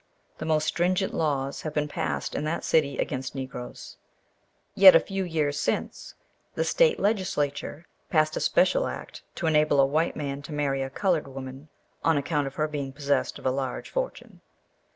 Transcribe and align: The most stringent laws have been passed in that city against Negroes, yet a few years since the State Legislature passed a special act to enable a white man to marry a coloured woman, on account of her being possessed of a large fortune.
The 0.39 0.47
most 0.47 0.65
stringent 0.65 1.13
laws 1.13 1.61
have 1.61 1.75
been 1.75 1.87
passed 1.87 2.33
in 2.33 2.43
that 2.45 2.63
city 2.63 2.97
against 2.97 3.35
Negroes, 3.35 3.97
yet 4.73 4.95
a 4.95 4.99
few 4.99 5.23
years 5.23 5.59
since 5.59 6.15
the 6.55 6.63
State 6.63 6.99
Legislature 6.99 7.85
passed 8.09 8.35
a 8.35 8.39
special 8.39 8.87
act 8.87 9.21
to 9.35 9.45
enable 9.45 9.79
a 9.79 9.85
white 9.85 10.15
man 10.15 10.41
to 10.41 10.53
marry 10.53 10.81
a 10.81 10.89
coloured 10.89 11.27
woman, 11.27 11.69
on 12.03 12.17
account 12.17 12.47
of 12.47 12.55
her 12.55 12.67
being 12.67 12.91
possessed 12.91 13.37
of 13.37 13.45
a 13.45 13.51
large 13.51 13.91
fortune. 13.91 14.41